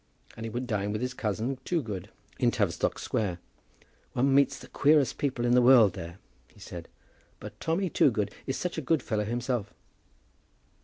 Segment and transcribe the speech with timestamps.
[0.35, 2.09] And he would dine with his cousin Toogood
[2.39, 3.37] in Tavistock Square.
[4.13, 6.87] "One meets the queerest people in the world there," he said;
[7.39, 9.75] "but Tommy Toogood is such a good fellow himself!"